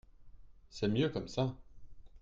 [0.71, 1.53] C’est mieux comme ça.